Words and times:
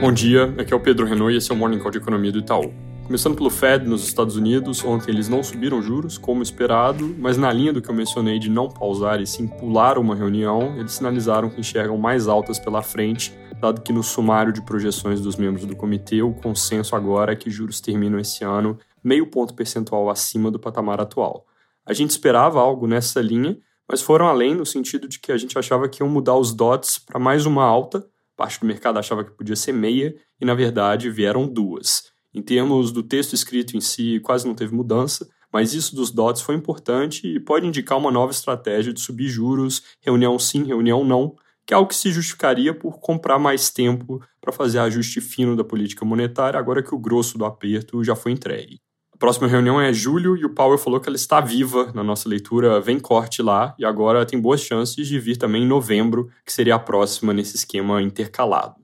Bom 0.00 0.10
dia, 0.10 0.54
aqui 0.56 0.72
é 0.72 0.76
o 0.76 0.80
Pedro 0.80 1.04
Renault 1.04 1.34
e 1.34 1.36
esse 1.36 1.52
é 1.52 1.54
o 1.54 1.58
Morning 1.58 1.78
Call 1.78 1.90
de 1.90 1.98
Economia 1.98 2.32
do 2.32 2.38
Itaú. 2.38 2.72
Começando 3.04 3.36
pelo 3.36 3.50
Fed 3.50 3.86
nos 3.86 4.02
Estados 4.02 4.34
Unidos, 4.34 4.82
ontem 4.82 5.10
eles 5.10 5.28
não 5.28 5.42
subiram 5.42 5.82
juros, 5.82 6.16
como 6.16 6.42
esperado, 6.42 7.14
mas 7.18 7.36
na 7.36 7.52
linha 7.52 7.70
do 7.70 7.82
que 7.82 7.90
eu 7.90 7.94
mencionei 7.94 8.38
de 8.38 8.48
não 8.48 8.70
pausar 8.70 9.20
e 9.20 9.26
sim 9.26 9.46
pular 9.46 9.98
uma 9.98 10.16
reunião, 10.16 10.74
eles 10.78 10.92
sinalizaram 10.92 11.50
que 11.50 11.60
enxergam 11.60 11.98
mais 11.98 12.28
altas 12.28 12.58
pela 12.58 12.80
frente, 12.80 13.36
dado 13.60 13.82
que 13.82 13.92
no 13.92 14.02
sumário 14.02 14.54
de 14.54 14.62
projeções 14.62 15.20
dos 15.20 15.36
membros 15.36 15.66
do 15.66 15.76
comitê, 15.76 16.22
o 16.22 16.32
consenso 16.32 16.96
agora 16.96 17.34
é 17.34 17.36
que 17.36 17.50
juros 17.50 17.78
terminam 17.78 18.18
esse 18.18 18.42
ano 18.42 18.78
meio 19.04 19.26
ponto 19.26 19.52
percentual 19.52 20.08
acima 20.08 20.50
do 20.50 20.58
patamar 20.58 20.98
atual. 20.98 21.44
A 21.84 21.92
gente 21.92 22.08
esperava 22.08 22.58
algo 22.58 22.86
nessa 22.86 23.20
linha, 23.20 23.58
mas 23.86 24.00
foram 24.00 24.28
além 24.28 24.54
no 24.54 24.64
sentido 24.64 25.06
de 25.06 25.18
que 25.18 25.30
a 25.30 25.36
gente 25.36 25.58
achava 25.58 25.90
que 25.90 26.02
iam 26.02 26.08
mudar 26.08 26.36
os 26.36 26.54
dots 26.54 26.98
para 26.98 27.20
mais 27.20 27.44
uma 27.44 27.64
alta, 27.64 28.08
parte 28.40 28.58
do 28.58 28.66
mercado 28.66 28.98
achava 28.98 29.22
que 29.22 29.36
podia 29.36 29.54
ser 29.54 29.72
meia, 29.72 30.16
e 30.40 30.46
na 30.46 30.54
verdade 30.54 31.10
vieram 31.10 31.46
duas. 31.46 32.04
Em 32.32 32.40
termos 32.40 32.90
do 32.90 33.02
texto 33.02 33.34
escrito 33.34 33.76
em 33.76 33.82
si, 33.82 34.18
quase 34.20 34.46
não 34.46 34.54
teve 34.54 34.74
mudança, 34.74 35.28
mas 35.52 35.74
isso 35.74 35.94
dos 35.94 36.10
dots 36.10 36.40
foi 36.40 36.54
importante 36.54 37.26
e 37.26 37.38
pode 37.38 37.66
indicar 37.66 37.98
uma 37.98 38.10
nova 38.10 38.32
estratégia 38.32 38.94
de 38.94 39.00
subir 39.00 39.28
juros, 39.28 39.82
reunião 40.00 40.38
sim, 40.38 40.64
reunião 40.64 41.04
não, 41.04 41.34
que 41.66 41.74
é 41.74 41.76
algo 41.76 41.90
que 41.90 41.94
se 41.94 42.10
justificaria 42.10 42.72
por 42.72 42.98
comprar 42.98 43.38
mais 43.38 43.68
tempo 43.68 44.22
para 44.40 44.54
fazer 44.54 44.78
ajuste 44.78 45.20
fino 45.20 45.54
da 45.54 45.62
política 45.62 46.02
monetária, 46.02 46.58
agora 46.58 46.82
que 46.82 46.94
o 46.94 46.98
grosso 46.98 47.36
do 47.36 47.44
aperto 47.44 48.02
já 48.02 48.16
foi 48.16 48.32
entregue 48.32 48.80
próxima 49.20 49.46
reunião 49.46 49.78
é 49.78 49.92
julho 49.92 50.34
e 50.34 50.46
o 50.46 50.54
Powell 50.54 50.78
falou 50.78 50.98
que 50.98 51.06
ela 51.06 51.14
está 51.14 51.42
viva 51.42 51.92
na 51.94 52.02
nossa 52.02 52.26
leitura, 52.26 52.80
vem 52.80 52.98
corte 52.98 53.42
lá 53.42 53.74
e 53.78 53.84
agora 53.84 54.24
tem 54.24 54.40
boas 54.40 54.62
chances 54.62 55.06
de 55.06 55.20
vir 55.20 55.36
também 55.36 55.62
em 55.62 55.66
novembro, 55.66 56.30
que 56.44 56.50
seria 56.50 56.76
a 56.76 56.78
próxima 56.78 57.34
nesse 57.34 57.54
esquema 57.54 58.00
intercalado. 58.00 58.76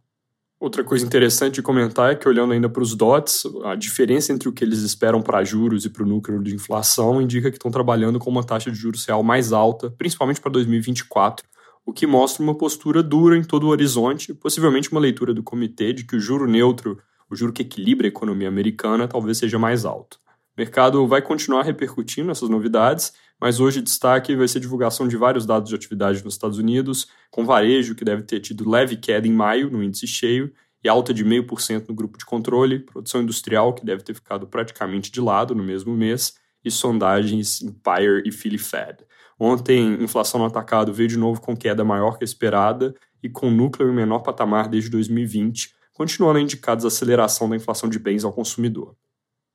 Outra 0.60 0.84
coisa 0.84 1.06
interessante 1.06 1.54
de 1.54 1.62
comentar 1.62 2.12
é 2.12 2.14
que, 2.14 2.28
olhando 2.28 2.52
ainda 2.52 2.68
para 2.68 2.82
os 2.82 2.94
DOTs, 2.94 3.44
a 3.64 3.74
diferença 3.74 4.30
entre 4.30 4.46
o 4.46 4.52
que 4.52 4.62
eles 4.62 4.80
esperam 4.80 5.22
para 5.22 5.42
juros 5.42 5.86
e 5.86 5.90
para 5.90 6.02
o 6.02 6.06
núcleo 6.06 6.42
de 6.42 6.54
inflação 6.54 7.20
indica 7.20 7.50
que 7.50 7.56
estão 7.56 7.70
trabalhando 7.70 8.18
com 8.18 8.28
uma 8.28 8.44
taxa 8.44 8.70
de 8.70 8.76
juros 8.76 9.06
real 9.06 9.22
mais 9.22 9.54
alta, 9.54 9.90
principalmente 9.90 10.40
para 10.40 10.52
2024, 10.52 11.46
o 11.84 11.94
que 11.94 12.06
mostra 12.06 12.42
uma 12.42 12.54
postura 12.54 13.02
dura 13.02 13.38
em 13.38 13.42
todo 13.42 13.64
o 13.64 13.70
horizonte, 13.70 14.34
possivelmente 14.34 14.92
uma 14.92 15.00
leitura 15.00 15.32
do 15.32 15.42
comitê 15.42 15.94
de 15.94 16.04
que 16.04 16.16
o 16.16 16.20
juro 16.20 16.46
neutro, 16.46 16.98
o 17.30 17.34
juro 17.34 17.54
que 17.54 17.62
equilibra 17.62 18.06
a 18.06 18.08
economia 18.08 18.48
americana, 18.48 19.08
talvez 19.08 19.38
seja 19.38 19.58
mais 19.58 19.86
alto. 19.86 20.25
O 20.56 20.60
mercado 20.60 21.06
vai 21.06 21.20
continuar 21.20 21.64
repercutindo 21.64 22.30
essas 22.30 22.48
novidades, 22.48 23.12
mas 23.38 23.60
hoje 23.60 23.82
destaque 23.82 24.34
vai 24.34 24.48
ser 24.48 24.58
divulgação 24.58 25.06
de 25.06 25.14
vários 25.14 25.44
dados 25.44 25.68
de 25.68 25.74
atividade 25.74 26.24
nos 26.24 26.32
Estados 26.32 26.56
Unidos, 26.56 27.08
com 27.30 27.44
varejo 27.44 27.94
que 27.94 28.06
deve 28.06 28.22
ter 28.22 28.40
tido 28.40 28.66
leve 28.66 28.96
queda 28.96 29.28
em 29.28 29.32
maio 29.32 29.70
no 29.70 29.82
índice 29.82 30.06
cheio 30.06 30.50
e 30.82 30.88
alta 30.88 31.12
de 31.12 31.22
0,5% 31.22 31.90
no 31.90 31.94
grupo 31.94 32.16
de 32.16 32.24
controle, 32.24 32.78
produção 32.78 33.20
industrial 33.20 33.74
que 33.74 33.84
deve 33.84 34.02
ter 34.02 34.14
ficado 34.14 34.46
praticamente 34.46 35.12
de 35.12 35.20
lado 35.20 35.54
no 35.54 35.62
mesmo 35.62 35.94
mês 35.94 36.36
e 36.64 36.70
sondagens 36.70 37.60
Empire 37.60 38.22
e 38.24 38.32
Philly 38.32 38.56
Fed. 38.56 39.04
Ontem, 39.38 40.02
inflação 40.02 40.40
no 40.40 40.46
atacado 40.46 40.90
veio 40.90 41.10
de 41.10 41.18
novo 41.18 41.38
com 41.38 41.54
queda 41.54 41.84
maior 41.84 42.16
que 42.16 42.24
a 42.24 42.28
esperada 42.28 42.94
e 43.22 43.28
com 43.28 43.50
núcleo 43.50 43.90
em 43.90 43.94
menor 43.94 44.20
patamar 44.20 44.70
desde 44.70 44.88
2020, 44.88 45.74
continuando 45.92 46.38
a 46.38 46.40
indicar 46.40 46.76
desaceleração 46.76 47.46
da 47.46 47.56
inflação 47.56 47.90
de 47.90 47.98
bens 47.98 48.24
ao 48.24 48.32
consumidor. 48.32 48.96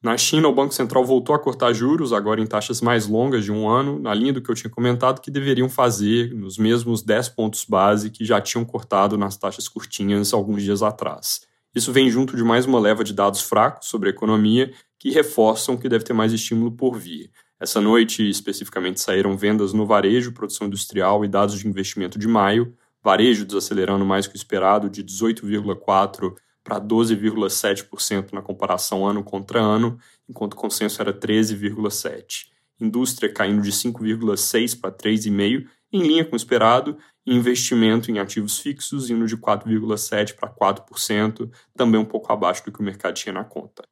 Na 0.04 0.18
China, 0.18 0.48
o 0.48 0.54
Banco 0.54 0.74
Central 0.74 1.06
voltou 1.06 1.36
a 1.36 1.40
cortar 1.40 1.72
juros, 1.74 2.12
agora 2.12 2.42
em 2.42 2.48
taxas 2.48 2.82
mais 2.82 3.06
longas 3.06 3.46
de 3.46 3.52
um 3.52 3.70
ano, 3.70 4.00
na 4.00 4.12
linha 4.16 4.34
do 4.34 4.42
que 4.42 4.50
eu 4.50 4.56
tinha 4.56 4.70
comentado, 4.70 5.22
que 5.22 5.30
deveriam 5.30 5.70
fazer 5.70 6.34
nos 6.34 6.58
mesmos 6.58 7.04
10 7.04 7.30
pontos 7.30 7.66
base 7.66 8.10
que 8.10 8.26
já 8.26 8.42
tinham 8.42 8.66
cortado 8.66 9.16
nas 9.16 9.38
taxas 9.38 9.68
curtinhas 9.68 10.34
alguns 10.34 10.64
dias 10.64 10.82
atrás. 10.82 11.42
Isso 11.76 11.92
vem 11.92 12.10
junto 12.10 12.36
de 12.36 12.44
mais 12.44 12.66
uma 12.66 12.80
leva 12.80 13.04
de 13.04 13.14
dados 13.14 13.42
fracos 13.42 13.90
sobre 13.90 14.10
a 14.10 14.12
economia 14.12 14.74
que 14.98 15.12
reforçam 15.12 15.78
que 15.78 15.88
deve 15.88 16.04
ter 16.04 16.14
mais 16.14 16.34
estímulo 16.34 16.72
por 16.72 16.98
vir. 16.98 17.30
Essa 17.60 17.80
noite, 17.80 18.28
especificamente, 18.28 19.00
saíram 19.00 19.38
vendas 19.38 19.72
no 19.72 19.86
varejo, 19.86 20.34
produção 20.34 20.66
industrial 20.66 21.24
e 21.24 21.28
dados 21.28 21.60
de 21.60 21.68
investimento 21.68 22.18
de 22.18 22.28
maio, 22.28 22.74
varejo 23.04 23.46
desacelerando 23.46 24.04
mais 24.04 24.26
que 24.26 24.36
o 24.36 24.36
esperado, 24.36 24.90
de 24.90 25.04
18,4% 25.04 26.34
para 26.64 26.80
12,7% 26.80 28.34
na 28.34 28.42
comparação 28.42 29.06
ano 29.06 29.24
contra 29.24 29.60
ano, 29.60 29.98
enquanto 30.30 30.54
o 30.54 30.58
consenso 30.58 31.02
era 31.02 31.14
13,7%. 31.14 32.52
Indústria 32.80 33.32
caindo 33.32 33.62
de 33.62 33.72
5,6% 33.72 34.80
para 34.80 34.92
3,5%, 34.92 35.68
em 35.94 36.02
linha 36.02 36.26
com 36.26 36.34
o 36.34 36.38
esperado, 36.38 36.98
e 37.26 37.36
investimento 37.36 38.10
em 38.10 38.18
ativos 38.18 38.58
fixos 38.60 39.10
indo 39.10 39.28
de 39.28 39.38
4,7% 39.38 40.36
para 40.36 40.50
4%, 40.50 41.52
também 41.76 42.00
um 42.00 42.06
pouco 42.06 42.32
abaixo 42.32 42.66
do 42.66 42.72
que 42.72 42.80
o 42.80 42.84
mercado 42.84 43.14
tinha 43.14 43.34
na 43.34 43.44
conta. 43.44 43.84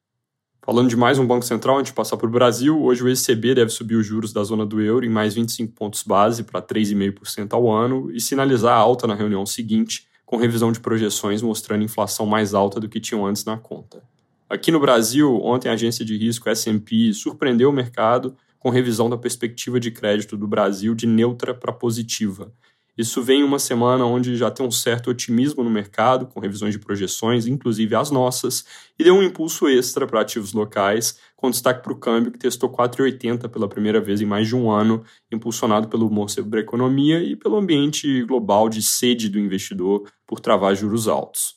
Falando 0.62 0.88
de 0.88 0.96
mais 0.96 1.18
um 1.18 1.26
Banco 1.26 1.44
Central, 1.44 1.78
antes 1.78 1.90
de 1.90 1.96
passar 1.96 2.16
para 2.16 2.26
o 2.26 2.30
Brasil, 2.30 2.82
hoje 2.82 3.02
o 3.02 3.08
ECB 3.08 3.54
deve 3.54 3.70
subir 3.70 3.96
os 3.96 4.06
juros 4.06 4.32
da 4.32 4.44
zona 4.44 4.66
do 4.66 4.80
euro 4.80 5.06
em 5.06 5.08
mais 5.08 5.34
25 5.34 5.72
pontos 5.72 6.02
base 6.02 6.44
para 6.44 6.60
3,5% 6.60 7.54
ao 7.54 7.70
ano 7.70 8.10
e 8.12 8.20
sinalizar 8.20 8.74
a 8.76 8.80
alta 8.80 9.06
na 9.06 9.14
reunião 9.14 9.46
seguinte, 9.46 10.06
com 10.30 10.36
revisão 10.36 10.70
de 10.70 10.78
projeções 10.78 11.42
mostrando 11.42 11.82
inflação 11.82 12.24
mais 12.24 12.54
alta 12.54 12.78
do 12.78 12.88
que 12.88 13.00
tinham 13.00 13.26
antes 13.26 13.44
na 13.44 13.56
conta. 13.56 14.00
Aqui 14.48 14.70
no 14.70 14.78
Brasil, 14.78 15.40
ontem 15.42 15.68
a 15.68 15.72
agência 15.72 16.04
de 16.04 16.16
risco 16.16 16.48
S&P 16.48 17.12
surpreendeu 17.12 17.68
o 17.68 17.72
mercado 17.72 18.36
com 18.56 18.70
revisão 18.70 19.10
da 19.10 19.16
perspectiva 19.16 19.80
de 19.80 19.90
crédito 19.90 20.36
do 20.36 20.46
Brasil 20.46 20.94
de 20.94 21.04
neutra 21.04 21.52
para 21.52 21.72
positiva, 21.72 22.52
isso 23.00 23.22
vem 23.22 23.40
em 23.40 23.44
uma 23.44 23.58
semana 23.58 24.04
onde 24.04 24.36
já 24.36 24.50
tem 24.50 24.64
um 24.64 24.70
certo 24.70 25.10
otimismo 25.10 25.64
no 25.64 25.70
mercado, 25.70 26.26
com 26.26 26.38
revisões 26.38 26.72
de 26.74 26.78
projeções, 26.78 27.46
inclusive 27.46 27.94
as 27.94 28.10
nossas, 28.10 28.64
e 28.98 29.04
deu 29.04 29.14
um 29.14 29.22
impulso 29.22 29.66
extra 29.68 30.06
para 30.06 30.20
ativos 30.20 30.52
locais, 30.52 31.18
com 31.34 31.50
destaque 31.50 31.82
para 31.82 31.92
o 31.92 31.96
câmbio, 31.96 32.30
que 32.30 32.38
testou 32.38 32.68
4,80 32.68 33.48
pela 33.48 33.68
primeira 33.68 34.00
vez 34.00 34.20
em 34.20 34.26
mais 34.26 34.46
de 34.46 34.54
um 34.54 34.70
ano, 34.70 35.02
impulsionado 35.32 35.88
pelo 35.88 36.06
humor 36.06 36.28
sobre 36.28 36.60
a 36.60 36.62
economia 36.62 37.22
e 37.22 37.34
pelo 37.34 37.56
ambiente 37.56 38.22
global 38.24 38.68
de 38.68 38.82
sede 38.82 39.28
do 39.28 39.38
investidor 39.38 40.06
por 40.26 40.38
travar 40.38 40.76
juros 40.76 41.08
altos. 41.08 41.54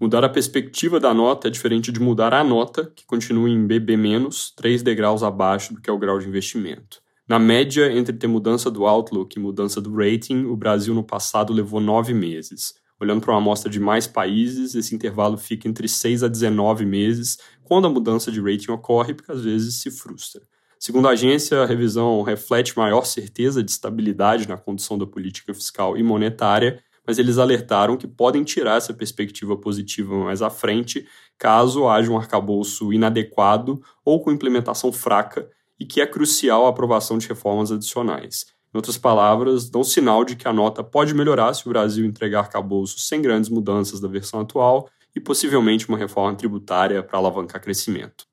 Mudar 0.00 0.24
a 0.24 0.28
perspectiva 0.28 1.00
da 1.00 1.12
nota 1.12 1.48
é 1.48 1.50
diferente 1.50 1.90
de 1.90 2.00
mudar 2.00 2.32
a 2.34 2.44
nota, 2.44 2.92
que 2.94 3.04
continua 3.04 3.48
em 3.48 3.66
BB-, 3.66 4.28
3 4.56 4.82
degraus 4.82 5.22
abaixo 5.22 5.74
do 5.74 5.80
que 5.80 5.90
é 5.90 5.92
o 5.92 5.98
grau 5.98 6.18
de 6.18 6.28
investimento. 6.28 7.03
Na 7.26 7.38
média, 7.38 7.90
entre 7.90 8.14
ter 8.14 8.26
mudança 8.26 8.70
do 8.70 8.84
outlook 8.84 9.34
e 9.34 9.40
mudança 9.40 9.80
do 9.80 9.94
rating, 9.96 10.44
o 10.44 10.54
Brasil 10.54 10.92
no 10.92 11.02
passado 11.02 11.54
levou 11.54 11.80
nove 11.80 12.12
meses. 12.12 12.74
Olhando 13.00 13.22
para 13.22 13.32
uma 13.32 13.38
amostra 13.38 13.70
de 13.70 13.80
mais 13.80 14.06
países, 14.06 14.74
esse 14.74 14.94
intervalo 14.94 15.38
fica 15.38 15.66
entre 15.66 15.88
6 15.88 16.22
a 16.22 16.28
19 16.28 16.84
meses, 16.84 17.38
quando 17.62 17.86
a 17.86 17.90
mudança 17.90 18.30
de 18.30 18.42
rating 18.42 18.70
ocorre, 18.70 19.14
porque 19.14 19.32
às 19.32 19.42
vezes 19.42 19.76
se 19.76 19.90
frustra. 19.90 20.42
Segundo 20.78 21.08
a 21.08 21.12
agência, 21.12 21.62
a 21.62 21.66
revisão 21.66 22.20
reflete 22.20 22.76
maior 22.76 23.06
certeza 23.06 23.64
de 23.64 23.70
estabilidade 23.70 24.46
na 24.46 24.58
condução 24.58 24.98
da 24.98 25.06
política 25.06 25.54
fiscal 25.54 25.96
e 25.96 26.02
monetária, 26.02 26.78
mas 27.06 27.18
eles 27.18 27.38
alertaram 27.38 27.96
que 27.96 28.06
podem 28.06 28.44
tirar 28.44 28.76
essa 28.76 28.92
perspectiva 28.92 29.56
positiva 29.56 30.14
mais 30.14 30.42
à 30.42 30.50
frente, 30.50 31.06
caso 31.38 31.88
haja 31.88 32.10
um 32.10 32.18
arcabouço 32.18 32.92
inadequado 32.92 33.82
ou 34.04 34.22
com 34.22 34.30
implementação 34.30 34.92
fraca 34.92 35.48
e 35.78 35.84
que 35.84 36.00
é 36.00 36.06
crucial 36.06 36.66
a 36.66 36.70
aprovação 36.70 37.18
de 37.18 37.28
reformas 37.28 37.72
adicionais. 37.72 38.46
Em 38.72 38.76
outras 38.76 38.98
palavras, 38.98 39.70
dão 39.70 39.84
sinal 39.84 40.24
de 40.24 40.34
que 40.34 40.48
a 40.48 40.52
nota 40.52 40.82
pode 40.82 41.14
melhorar 41.14 41.54
se 41.54 41.66
o 41.66 41.70
Brasil 41.70 42.04
entregar 42.04 42.40
arcabouços 42.40 43.06
sem 43.06 43.22
grandes 43.22 43.48
mudanças 43.48 44.00
da 44.00 44.08
versão 44.08 44.40
atual 44.40 44.88
e 45.14 45.20
possivelmente 45.20 45.88
uma 45.88 45.96
reforma 45.96 46.36
tributária 46.36 47.02
para 47.02 47.18
alavancar 47.18 47.62
crescimento. 47.62 48.26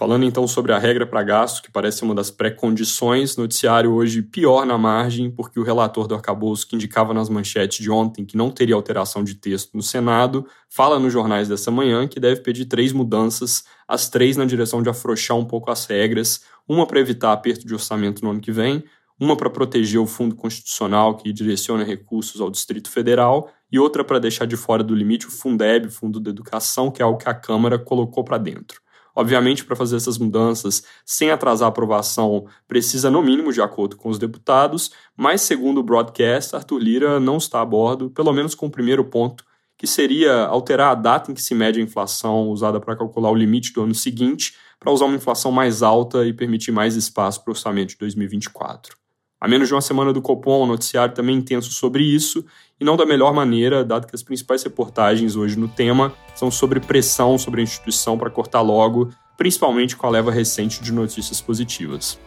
Falando 0.00 0.24
então 0.24 0.48
sobre 0.48 0.72
a 0.72 0.78
regra 0.78 1.06
para 1.06 1.22
gastos, 1.22 1.60
que 1.60 1.70
parece 1.70 2.02
uma 2.02 2.14
das 2.14 2.30
pré-condições, 2.30 3.36
noticiário 3.36 3.92
hoje 3.92 4.22
pior 4.22 4.64
na 4.64 4.78
margem, 4.78 5.30
porque 5.30 5.60
o 5.60 5.62
relator 5.62 6.06
do 6.06 6.14
arcabouço 6.14 6.66
que 6.66 6.74
indicava 6.74 7.12
nas 7.12 7.28
manchetes 7.28 7.82
de 7.82 7.90
ontem 7.90 8.24
que 8.24 8.34
não 8.34 8.50
teria 8.50 8.74
alteração 8.74 9.22
de 9.22 9.34
texto 9.34 9.76
no 9.76 9.82
Senado, 9.82 10.46
fala 10.70 10.98
nos 10.98 11.12
jornais 11.12 11.48
dessa 11.48 11.70
manhã 11.70 12.08
que 12.08 12.18
deve 12.18 12.40
pedir 12.40 12.64
três 12.64 12.94
mudanças, 12.94 13.64
as 13.86 14.08
três 14.08 14.38
na 14.38 14.46
direção 14.46 14.82
de 14.82 14.88
afrouxar 14.88 15.36
um 15.36 15.44
pouco 15.44 15.70
as 15.70 15.84
regras, 15.84 16.40
uma 16.72 16.86
para 16.86 17.00
evitar 17.00 17.32
aperto 17.32 17.66
de 17.66 17.74
orçamento 17.74 18.22
no 18.24 18.30
ano 18.30 18.40
que 18.40 18.52
vem, 18.52 18.84
uma 19.18 19.36
para 19.36 19.50
proteger 19.50 20.00
o 20.00 20.06
fundo 20.06 20.36
constitucional 20.36 21.16
que 21.16 21.32
direciona 21.32 21.82
recursos 21.82 22.40
ao 22.40 22.48
Distrito 22.48 22.88
Federal 22.88 23.50
e 23.72 23.76
outra 23.76 24.04
para 24.04 24.20
deixar 24.20 24.46
de 24.46 24.56
fora 24.56 24.84
do 24.84 24.94
limite 24.94 25.26
o 25.26 25.32
Fundeb, 25.32 25.90
Fundo 25.90 26.20
da 26.20 26.30
Educação, 26.30 26.88
que 26.88 27.02
é 27.02 27.04
algo 27.04 27.18
que 27.18 27.28
a 27.28 27.34
Câmara 27.34 27.76
colocou 27.76 28.22
para 28.22 28.38
dentro. 28.38 28.80
Obviamente, 29.16 29.64
para 29.64 29.74
fazer 29.74 29.96
essas 29.96 30.16
mudanças 30.16 30.84
sem 31.04 31.32
atrasar 31.32 31.66
a 31.66 31.70
aprovação, 31.70 32.46
precisa 32.68 33.10
no 33.10 33.20
mínimo 33.20 33.52
de 33.52 33.60
acordo 33.60 33.96
com 33.96 34.08
os 34.08 34.16
deputados, 34.16 34.92
mas 35.16 35.40
segundo 35.40 35.78
o 35.78 35.82
broadcast, 35.82 36.54
Arthur 36.54 36.78
Lira 36.78 37.18
não 37.18 37.38
está 37.38 37.60
a 37.60 37.66
bordo, 37.66 38.10
pelo 38.10 38.32
menos 38.32 38.54
com 38.54 38.66
o 38.66 38.70
primeiro 38.70 39.04
ponto, 39.04 39.44
que 39.80 39.86
seria 39.86 40.44
alterar 40.44 40.90
a 40.90 40.94
data 40.94 41.32
em 41.32 41.34
que 41.34 41.40
se 41.40 41.54
mede 41.54 41.80
a 41.80 41.82
inflação 41.82 42.50
usada 42.50 42.78
para 42.78 42.94
calcular 42.94 43.30
o 43.30 43.34
limite 43.34 43.72
do 43.72 43.82
ano 43.82 43.94
seguinte, 43.94 44.54
para 44.78 44.92
usar 44.92 45.06
uma 45.06 45.16
inflação 45.16 45.50
mais 45.50 45.82
alta 45.82 46.26
e 46.26 46.34
permitir 46.34 46.70
mais 46.70 46.96
espaço 46.96 47.42
para 47.42 47.50
o 47.50 47.54
orçamento 47.54 47.88
de 47.88 47.96
2024. 47.96 48.94
A 49.40 49.48
menos 49.48 49.68
de 49.68 49.74
uma 49.74 49.80
semana 49.80 50.12
do 50.12 50.20
Copom, 50.20 50.64
o 50.64 50.66
noticiário 50.66 51.14
também 51.14 51.34
intenso 51.34 51.72
sobre 51.72 52.04
isso, 52.04 52.44
e 52.78 52.84
não 52.84 52.94
da 52.94 53.06
melhor 53.06 53.32
maneira, 53.32 53.82
dado 53.82 54.06
que 54.06 54.14
as 54.14 54.22
principais 54.22 54.62
reportagens 54.62 55.34
hoje 55.34 55.58
no 55.58 55.66
tema 55.66 56.12
são 56.34 56.50
sobre 56.50 56.78
pressão 56.78 57.38
sobre 57.38 57.62
a 57.62 57.64
instituição 57.64 58.18
para 58.18 58.28
cortar 58.28 58.60
logo, 58.60 59.08
principalmente 59.38 59.96
com 59.96 60.06
a 60.06 60.10
leva 60.10 60.30
recente 60.30 60.82
de 60.82 60.92
notícias 60.92 61.40
positivas. 61.40 62.18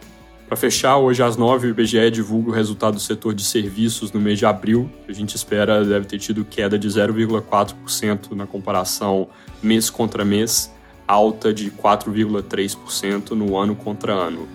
Para 0.46 0.56
fechar, 0.56 0.98
hoje 0.98 1.22
às 1.22 1.36
9 1.36 1.68
o 1.68 1.70
IBGE 1.70 2.10
divulga 2.10 2.50
o 2.50 2.52
resultado 2.52 2.94
do 2.94 3.00
setor 3.00 3.34
de 3.34 3.42
serviços 3.42 4.12
no 4.12 4.20
mês 4.20 4.38
de 4.38 4.44
abril. 4.44 4.90
A 5.08 5.12
gente 5.12 5.34
espera 5.34 5.82
deve 5.84 6.04
ter 6.06 6.18
tido 6.18 6.44
queda 6.44 6.78
de 6.78 6.86
0,4% 6.86 8.32
na 8.32 8.46
comparação 8.46 9.28
mês 9.62 9.88
contra 9.88 10.24
mês, 10.24 10.70
alta 11.08 11.52
de 11.52 11.70
4,3% 11.70 13.30
no 13.30 13.56
ano 13.56 13.74
contra 13.74 14.12
ano. 14.12 14.46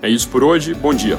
É 0.00 0.08
isso 0.08 0.28
por 0.28 0.44
hoje, 0.44 0.72
bom 0.72 0.94
dia! 0.94 1.18